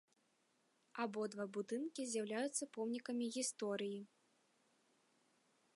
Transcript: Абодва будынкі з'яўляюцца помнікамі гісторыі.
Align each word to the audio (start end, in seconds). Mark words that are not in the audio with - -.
Абодва 1.03 1.45
будынкі 1.57 2.01
з'яўляюцца 2.13 2.63
помнікамі 2.77 3.25
гісторыі. 3.35 4.05